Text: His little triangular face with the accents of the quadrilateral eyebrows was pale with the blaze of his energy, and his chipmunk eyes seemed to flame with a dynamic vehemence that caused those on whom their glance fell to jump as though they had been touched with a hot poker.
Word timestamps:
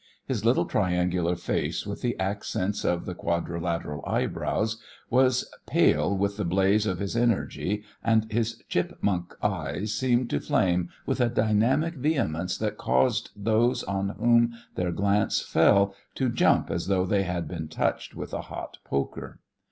His 0.25 0.43
little 0.43 0.65
triangular 0.65 1.35
face 1.35 1.85
with 1.85 2.01
the 2.01 2.19
accents 2.19 2.83
of 2.83 3.05
the 3.05 3.13
quadrilateral 3.13 4.03
eyebrows 4.07 4.81
was 5.11 5.47
pale 5.67 6.17
with 6.17 6.37
the 6.37 6.43
blaze 6.43 6.87
of 6.87 6.97
his 6.97 7.15
energy, 7.15 7.83
and 8.03 8.25
his 8.31 8.63
chipmunk 8.67 9.35
eyes 9.43 9.93
seemed 9.93 10.31
to 10.31 10.39
flame 10.39 10.89
with 11.05 11.21
a 11.21 11.29
dynamic 11.29 11.93
vehemence 11.93 12.57
that 12.57 12.79
caused 12.79 13.29
those 13.35 13.83
on 13.83 14.15
whom 14.19 14.53
their 14.73 14.91
glance 14.91 15.39
fell 15.43 15.93
to 16.15 16.29
jump 16.31 16.71
as 16.71 16.87
though 16.87 17.05
they 17.05 17.21
had 17.21 17.47
been 17.47 17.67
touched 17.67 18.15
with 18.15 18.33
a 18.33 18.41
hot 18.41 18.79
poker. 18.83 19.39